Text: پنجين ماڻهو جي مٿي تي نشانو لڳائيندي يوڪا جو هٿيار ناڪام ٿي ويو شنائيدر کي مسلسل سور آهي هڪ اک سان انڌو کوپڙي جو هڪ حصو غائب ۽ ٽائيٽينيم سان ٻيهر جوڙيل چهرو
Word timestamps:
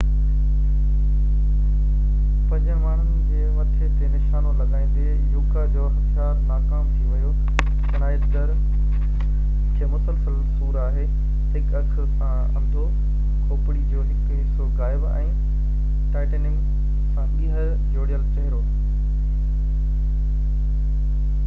پنجين 2.51 2.77
ماڻهو 2.83 3.17
جي 3.31 3.41
مٿي 3.57 3.89
تي 3.97 4.07
نشانو 4.13 4.53
لڳائيندي 4.61 5.03
يوڪا 5.33 5.65
جو 5.75 5.83
هٿيار 5.97 6.39
ناڪام 6.51 6.87
ٿي 6.93 7.09
ويو 7.11 7.33
شنائيدر 7.89 8.53
کي 9.25 9.89
مسلسل 9.91 10.39
سور 10.55 10.79
آهي 10.85 11.05
هڪ 11.57 11.81
اک 11.81 11.93
سان 12.21 12.57
انڌو 12.61 12.85
کوپڙي 13.51 13.85
جو 13.93 14.07
هڪ 14.13 14.39
حصو 14.41 14.69
غائب 14.81 15.05
۽ 15.11 15.27
ٽائيٽينيم 16.17 16.57
سان 16.63 17.29
ٻيهر 17.37 17.69
جوڙيل 17.97 18.25
چهرو 18.39 18.65